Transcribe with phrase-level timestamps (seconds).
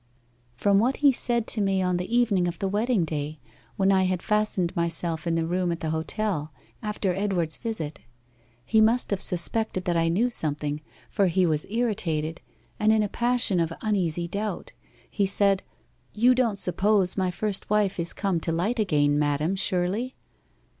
[0.55, 3.37] 'From what he said to me on the evening of the wedding day,
[3.77, 7.99] when I had fastened myself in the room at the hotel, after Edward's visit.
[8.65, 12.41] He must have suspected that I knew something, for he was irritated,
[12.79, 14.73] and in a passion of uneasy doubt.
[15.07, 15.61] He said,
[16.15, 20.15] "You don't suppose my first wife is come to light again, madam, surely?"